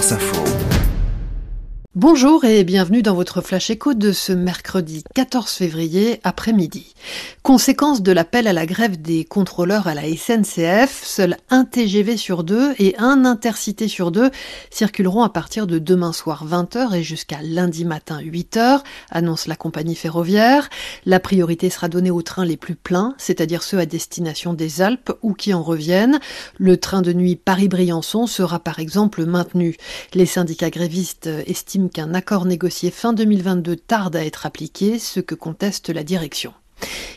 France 0.00 0.12
Info. 0.12 0.89
Bonjour 1.96 2.44
et 2.44 2.62
bienvenue 2.62 3.02
dans 3.02 3.16
votre 3.16 3.40
flash 3.40 3.68
écho 3.68 3.94
de 3.94 4.12
ce 4.12 4.32
mercredi 4.32 5.02
14 5.12 5.50
février 5.50 6.20
après-midi. 6.22 6.94
Conséquence 7.42 8.00
de 8.00 8.12
l'appel 8.12 8.46
à 8.46 8.52
la 8.52 8.64
grève 8.64 9.02
des 9.02 9.24
contrôleurs 9.24 9.88
à 9.88 9.94
la 9.94 10.02
SNCF, 10.04 11.02
seul 11.02 11.36
un 11.50 11.64
TGV 11.64 12.16
sur 12.16 12.44
deux 12.44 12.74
et 12.78 12.94
un 12.98 13.24
intercité 13.24 13.88
sur 13.88 14.12
deux 14.12 14.30
circuleront 14.70 15.24
à 15.24 15.30
partir 15.30 15.66
de 15.66 15.80
demain 15.80 16.12
soir 16.12 16.46
20h 16.46 16.94
et 16.94 17.02
jusqu'à 17.02 17.42
lundi 17.42 17.84
matin 17.84 18.20
8h, 18.22 18.82
annonce 19.10 19.48
la 19.48 19.56
compagnie 19.56 19.96
ferroviaire. 19.96 20.70
La 21.06 21.18
priorité 21.18 21.70
sera 21.70 21.88
donnée 21.88 22.12
aux 22.12 22.22
trains 22.22 22.44
les 22.44 22.56
plus 22.56 22.76
pleins, 22.76 23.16
c'est-à-dire 23.18 23.64
ceux 23.64 23.78
à 23.78 23.86
destination 23.86 24.54
des 24.54 24.80
Alpes 24.80 25.10
ou 25.22 25.34
qui 25.34 25.52
en 25.54 25.62
reviennent. 25.64 26.20
Le 26.56 26.76
train 26.76 27.02
de 27.02 27.12
nuit 27.12 27.34
Paris-Briançon 27.34 28.28
sera 28.28 28.60
par 28.60 28.78
exemple 28.78 29.26
maintenu. 29.26 29.76
Les 30.14 30.26
syndicats 30.26 30.70
grévistes 30.70 31.28
estiment 31.48 31.79
qu'un 31.88 32.12
accord 32.12 32.44
négocié 32.44 32.90
fin 32.90 33.12
2022 33.12 33.76
tarde 33.76 34.16
à 34.16 34.24
être 34.24 34.44
appliqué, 34.44 34.98
ce 34.98 35.20
que 35.20 35.34
conteste 35.34 35.88
la 35.88 36.02
direction. 36.04 36.52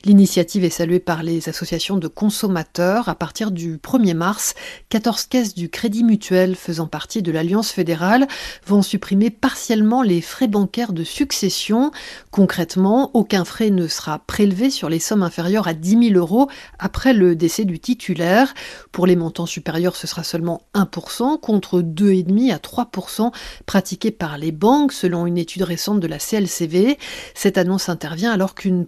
L'initiative 0.05 0.63
est 0.63 0.69
saluée 0.69 0.99
par 0.99 1.23
les 1.23 1.47
associations 1.47 1.97
de 1.97 2.07
consommateurs. 2.07 3.07
À 3.07 3.15
partir 3.15 3.51
du 3.51 3.77
1er 3.77 4.13
mars, 4.13 4.53
14 4.89 5.25
caisses 5.25 5.55
du 5.55 5.69
Crédit 5.69 6.03
Mutuel 6.03 6.55
faisant 6.55 6.87
partie 6.87 7.21
de 7.21 7.31
l'Alliance 7.31 7.71
fédérale 7.71 8.27
vont 8.65 8.81
supprimer 8.81 9.29
partiellement 9.29 10.01
les 10.01 10.21
frais 10.21 10.47
bancaires 10.47 10.93
de 10.93 11.03
succession. 11.03 11.91
Concrètement, 12.31 13.11
aucun 13.13 13.45
frais 13.45 13.69
ne 13.69 13.87
sera 13.87 14.19
prélevé 14.19 14.69
sur 14.69 14.89
les 14.89 14.99
sommes 14.99 15.23
inférieures 15.23 15.67
à 15.67 15.73
10 15.73 16.09
000 16.09 16.19
euros 16.19 16.49
après 16.79 17.13
le 17.13 17.35
décès 17.35 17.65
du 17.65 17.79
titulaire. 17.79 18.53
Pour 18.91 19.07
les 19.07 19.15
montants 19.15 19.45
supérieurs, 19.45 19.95
ce 19.95 20.07
sera 20.07 20.23
seulement 20.23 20.61
1% 20.75 21.39
contre 21.39 21.81
2,5 21.81 22.53
à 22.53 22.57
3% 22.57 23.31
pratiqués 23.65 24.11
par 24.11 24.37
les 24.37 24.51
banques 24.51 24.91
selon 24.91 25.25
une 25.25 25.37
étude 25.37 25.63
récente 25.63 25.99
de 25.99 26.07
la 26.07 26.19
CLCV. 26.19 26.97
Cette 27.33 27.57
annonce 27.57 27.89
intervient 27.89 28.31
alors 28.31 28.55
qu'une 28.55 28.85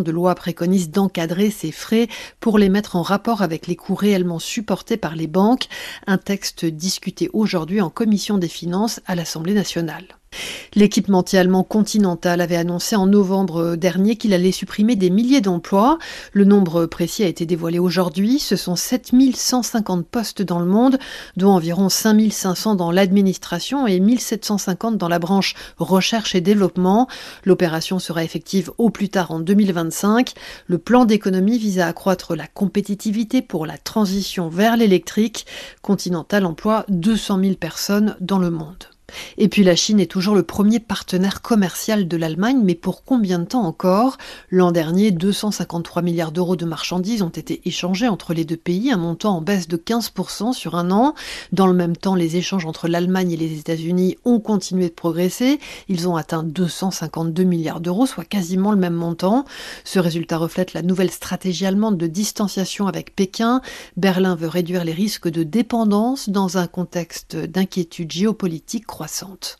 de 0.00 0.10
loi 0.10 0.34
préconise 0.34 0.90
d'encadrer 0.90 1.50
ces 1.50 1.72
frais 1.72 2.08
pour 2.40 2.58
les 2.58 2.68
mettre 2.68 2.96
en 2.96 3.02
rapport 3.02 3.42
avec 3.42 3.66
les 3.66 3.76
coûts 3.76 3.94
réellement 3.94 4.38
supportés 4.38 4.96
par 4.96 5.16
les 5.16 5.26
banques, 5.26 5.68
un 6.06 6.18
texte 6.18 6.64
discuté 6.64 7.30
aujourd'hui 7.32 7.80
en 7.80 7.90
commission 7.90 8.38
des 8.38 8.48
finances 8.48 9.00
à 9.06 9.14
l'Assemblée 9.14 9.54
nationale. 9.54 10.19
L'équipementier 10.76 11.40
allemand 11.40 11.64
Continental 11.64 12.40
avait 12.40 12.56
annoncé 12.56 12.94
en 12.94 13.06
novembre 13.06 13.74
dernier 13.74 14.14
qu'il 14.14 14.32
allait 14.32 14.52
supprimer 14.52 14.94
des 14.94 15.10
milliers 15.10 15.40
d'emplois. 15.40 15.98
Le 16.32 16.44
nombre 16.44 16.86
précis 16.86 17.24
a 17.24 17.26
été 17.26 17.44
dévoilé 17.44 17.80
aujourd'hui. 17.80 18.38
Ce 18.38 18.54
sont 18.54 18.76
7150 18.76 20.06
postes 20.06 20.42
dans 20.42 20.60
le 20.60 20.66
monde, 20.66 20.98
dont 21.36 21.50
environ 21.50 21.88
5500 21.88 22.76
dans 22.76 22.92
l'administration 22.92 23.88
et 23.88 23.98
1750 23.98 24.96
dans 24.96 25.08
la 25.08 25.18
branche 25.18 25.54
recherche 25.76 26.36
et 26.36 26.40
développement. 26.40 27.08
L'opération 27.44 27.98
sera 27.98 28.22
effective 28.22 28.70
au 28.78 28.90
plus 28.90 29.08
tard 29.08 29.32
en 29.32 29.40
2025. 29.40 30.34
Le 30.68 30.78
plan 30.78 31.04
d'économie 31.04 31.58
vise 31.58 31.80
à 31.80 31.88
accroître 31.88 32.36
la 32.36 32.46
compétitivité 32.46 33.42
pour 33.42 33.66
la 33.66 33.76
transition 33.76 34.48
vers 34.48 34.76
l'électrique. 34.76 35.46
Continental 35.82 36.46
emploie 36.46 36.84
200 36.88 37.40
000 37.40 37.54
personnes 37.54 38.16
dans 38.20 38.38
le 38.38 38.50
monde. 38.50 38.89
Et 39.38 39.48
puis 39.48 39.64
la 39.64 39.76
Chine 39.76 40.00
est 40.00 40.10
toujours 40.10 40.34
le 40.34 40.42
premier 40.42 40.80
partenaire 40.80 41.42
commercial 41.42 42.08
de 42.08 42.16
l'Allemagne, 42.16 42.60
mais 42.62 42.74
pour 42.74 43.04
combien 43.04 43.38
de 43.38 43.44
temps 43.44 43.64
encore? 43.64 44.18
L'an 44.50 44.72
dernier, 44.72 45.10
253 45.10 46.02
milliards 46.02 46.32
d'euros 46.32 46.56
de 46.56 46.64
marchandises 46.64 47.22
ont 47.22 47.28
été 47.28 47.60
échangés 47.64 48.08
entre 48.08 48.34
les 48.34 48.44
deux 48.44 48.56
pays, 48.56 48.90
un 48.90 48.96
montant 48.96 49.36
en 49.36 49.40
baisse 49.40 49.68
de 49.68 49.76
15% 49.76 50.52
sur 50.52 50.74
un 50.74 50.90
an. 50.90 51.14
Dans 51.52 51.66
le 51.66 51.72
même 51.72 51.96
temps, 51.96 52.14
les 52.14 52.36
échanges 52.36 52.66
entre 52.66 52.88
l'Allemagne 52.88 53.32
et 53.32 53.36
les 53.36 53.58
États-Unis 53.58 54.16
ont 54.24 54.40
continué 54.40 54.88
de 54.88 54.94
progresser. 54.94 55.58
Ils 55.88 56.08
ont 56.08 56.16
atteint 56.16 56.42
252 56.42 57.42
milliards 57.44 57.80
d'euros, 57.80 58.06
soit 58.06 58.24
quasiment 58.24 58.72
le 58.72 58.76
même 58.76 58.94
montant. 58.94 59.44
Ce 59.84 59.98
résultat 59.98 60.38
reflète 60.38 60.72
la 60.74 60.82
nouvelle 60.82 61.10
stratégie 61.10 61.66
allemande 61.66 61.96
de 61.96 62.06
distanciation 62.06 62.86
avec 62.86 63.14
Pékin. 63.14 63.60
Berlin 63.96 64.34
veut 64.34 64.48
réduire 64.48 64.84
les 64.84 64.92
risques 64.92 65.28
de 65.28 65.42
dépendance 65.42 66.28
dans 66.28 66.58
un 66.58 66.66
contexte 66.66 67.36
d'inquiétude 67.36 68.10
géopolitique 68.10 68.86
croissante. 69.00 69.58